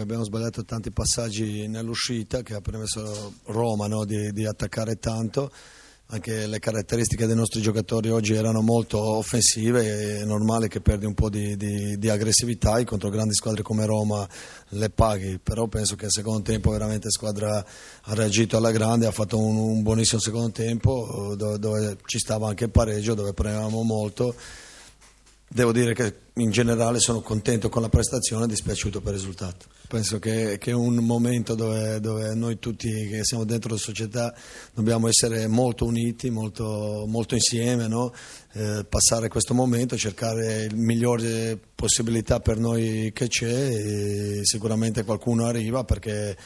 [0.00, 5.50] Abbiamo sbagliato tanti passaggi nell'uscita che ha permesso Roma no, di, di, attaccare tanto.
[6.10, 11.14] Anche le caratteristiche dei nostri giocatori oggi erano molto offensive, è normale che perdi un
[11.14, 12.78] po' di, di, di aggressività.
[12.78, 14.26] E contro grandi squadre come Roma
[14.68, 19.06] le paghi, però penso che al secondo tempo veramente la squadra ha reagito alla grande,
[19.06, 23.32] ha fatto un, un buonissimo secondo tempo dove, dove ci stava anche il pareggio, dove
[23.32, 24.32] premevamo molto
[25.50, 29.66] Devo dire che in generale sono contento con la prestazione e dispiaciuto per il risultato.
[29.88, 34.34] Penso che, che è un momento dove, dove, noi tutti che siamo dentro la società
[34.74, 38.12] dobbiamo essere molto uniti, molto, molto insieme, no?
[38.52, 45.82] eh, passare questo momento, cercare le migliori possibilità per noi che c'è sicuramente qualcuno arriva
[45.84, 46.36] perché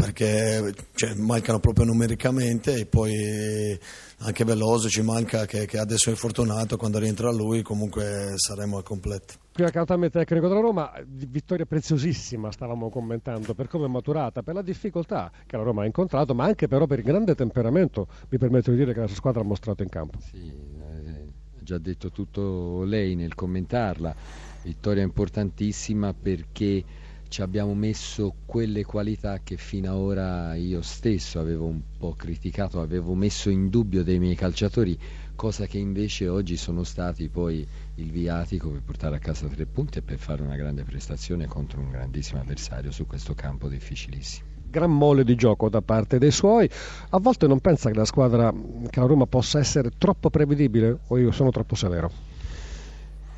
[0.00, 3.76] perché cioè, mancano proprio numericamente e poi
[4.18, 8.84] anche Veloso ci manca che, che, adesso è infortunato, quando rientra lui comunque saremo al
[8.84, 9.34] completo.
[9.50, 14.62] Prima carattere tecnico della Roma, vittoria preziosissima stavamo commentando per come è maturata, per la
[14.62, 18.70] difficoltà che la Roma ha incontrato, ma anche però per il grande temperamento, mi permetto
[18.70, 20.20] di dire che la sua squadra ha mostrato in campo.
[20.20, 21.10] Sì, eh,
[21.58, 24.14] ha già detto tutto lei nel commentarla,
[24.62, 26.84] vittoria importantissima perché
[27.28, 32.80] ci abbiamo messo quelle qualità che fino ad ora io stesso avevo un po' criticato,
[32.80, 34.98] avevo messo in dubbio dei miei calciatori,
[35.34, 39.98] cosa che invece oggi sono stati poi il viatico per portare a casa tre punti
[39.98, 44.90] e per fare una grande prestazione contro un grandissimo avversario su questo campo difficilissimo gran
[44.90, 46.68] mole di gioco da parte dei suoi.
[47.10, 48.52] A volte non pensa che la squadra,
[48.90, 52.10] che la Roma possa essere troppo prevedibile o io sono troppo severo?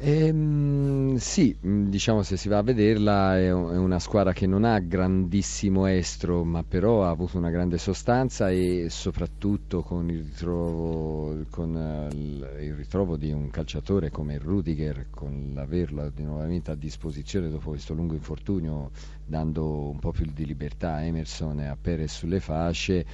[0.02, 4.78] Ehm, sì, mm, diciamo se si va a vederla è, una squadra che non ha
[4.78, 11.74] grandissimo estro, ma però ha avuto una grande sostanza e soprattutto con il ritrovo, con,
[11.74, 17.92] uh, il ritrovo di un calciatore come Rudiger, con l'averlo nuovamente a disposizione dopo questo
[17.92, 18.92] lungo infortunio,
[19.26, 23.04] dando un po' più di libertà a Emerson e a Perez sulle fasce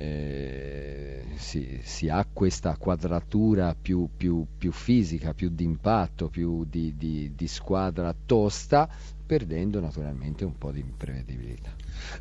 [0.00, 6.94] eh, si, si, ha questa quadratura più, più, più fisica, più di impatto, più di,
[6.96, 8.88] di, di, squadra tosta,
[9.26, 11.72] perdendo naturalmente un po' di imprevedibilità.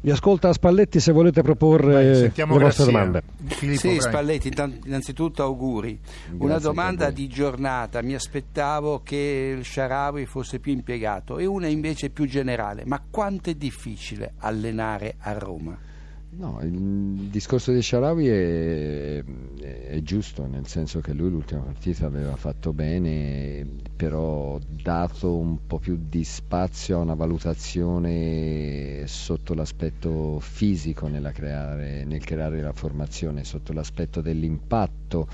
[0.01, 3.23] Vi ascolta Spalletti se volete proporre Vai, le vostre domande.
[3.45, 4.51] Filippo, sì, Spalletti,
[4.85, 5.97] innanzitutto auguri.
[6.01, 11.68] Grazie una domanda di giornata, mi aspettavo che il Sharawi fosse più impiegato e una
[11.68, 15.88] invece più generale, ma quanto è difficile allenare a Roma?
[16.31, 22.06] No, il discorso di Sharawi è, è, è, giusto, nel senso che lui l'ultima partita
[22.06, 30.39] aveva fatto bene, però dato un po' più di spazio a una valutazione sotto l'aspetto
[30.39, 35.28] fisico creare, nel creare la formazione, sotto l'aspetto dell'impatto,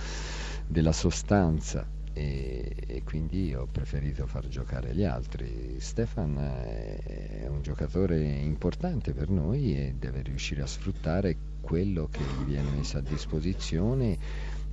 [0.66, 5.76] della sostanza e, e, quindi ho preferito far giocare gli altri.
[5.80, 12.46] Stefan è un giocatore importante per noi e deve riuscire a sfruttare quello che gli
[12.46, 14.18] viene messo a disposizione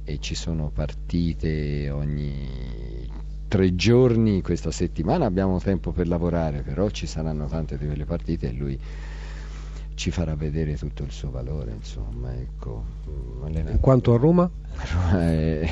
[0.05, 3.11] e ci sono partite ogni
[3.49, 8.49] tre giorni questa settimana abbiamo tempo per lavorare però ci saranno tante di quelle partite
[8.49, 8.79] e lui
[10.03, 12.83] ci farà vedere tutto il suo valore insomma ecco
[13.79, 14.51] quanto a Roma?
[14.75, 15.71] Roma è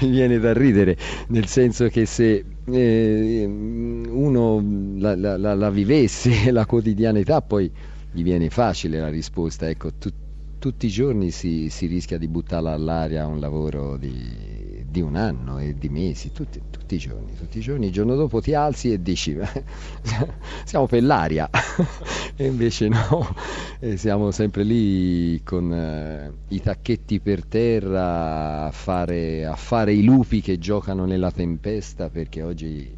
[0.00, 0.96] mi viene da ridere,
[1.28, 4.64] nel senso che se eh, uno
[4.96, 7.70] la, la, la, la, vivesse la quotidianità poi
[8.10, 10.10] gli viene facile la risposta, ecco, tu,
[10.58, 14.65] tutti i giorni si, si, rischia di buttarla all'aria un lavoro di,
[14.96, 18.14] di un anno e di mesi, tutti, tutti, i giorni, tutti i giorni, il giorno
[18.14, 19.36] dopo ti alzi e dici
[20.64, 21.48] siamo per l'aria.
[22.38, 23.34] E invece no,
[23.78, 30.04] e siamo sempre lì con eh, i tacchetti per terra a fare, a fare i
[30.04, 32.94] lupi che giocano nella tempesta perché oggi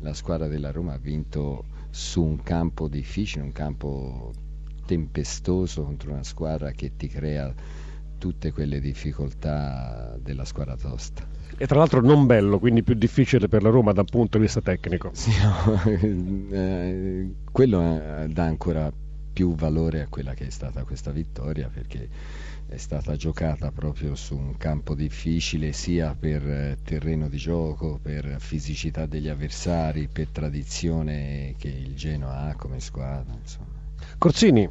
[0.00, 4.32] la squadra della Roma ha vinto su un campo difficile, un campo
[4.84, 7.50] tempestoso contro una squadra che ti crea
[8.22, 11.26] tutte quelle difficoltà della squadra tosta.
[11.56, 14.60] E tra l'altro non bello, quindi più difficile per la Roma dal punto di vista
[14.60, 15.10] tecnico.
[15.12, 15.82] Sì, no,
[16.56, 18.92] eh, quello eh, dà ancora
[19.32, 22.08] più valore a quella che è stata questa vittoria perché
[22.68, 28.36] è stata giocata proprio su un campo difficile sia per eh, terreno di gioco, per
[28.38, 33.34] fisicità degli avversari, per tradizione che il Genoa ha come squadra.
[33.34, 33.80] Insomma.
[34.16, 34.68] Corsini.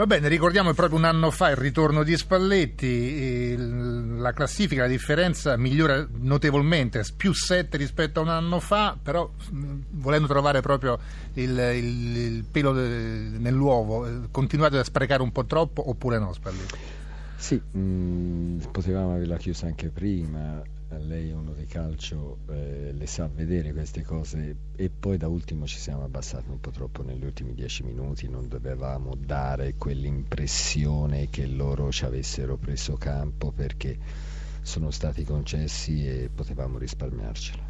[0.00, 3.54] Va bene, ricordiamo proprio un anno fa il ritorno di Spalletti,
[4.16, 9.30] la classifica, la differenza migliora notevolmente, più 7 rispetto a un anno fa, però
[9.90, 10.98] volendo trovare proprio
[11.34, 16.78] il, il, il pelo nell'uovo, eh, continuate a sprecare un po' troppo oppure no Spalletti?
[17.36, 20.62] Sì, mh, potevamo averla chiusa anche prima
[20.98, 25.66] lei è uno di calcio, eh, le sa vedere queste cose e poi da ultimo
[25.66, 31.46] ci siamo abbassati un po' troppo negli ultimi dieci minuti, non dovevamo dare quell'impressione che
[31.46, 33.98] loro ci avessero preso campo perché
[34.62, 37.69] sono stati concessi e potevamo risparmiarcela.